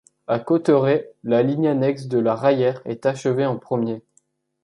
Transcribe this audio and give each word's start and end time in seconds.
À 0.25 0.39
Cauterets, 0.39 1.11
la 1.23 1.43
ligne 1.43 1.67
annexe 1.67 2.07
de 2.07 2.17
la 2.17 2.33
Raillère 2.33 2.81
est 2.85 3.05
achevée 3.05 3.45
en 3.45 3.59
premier. 3.59 4.01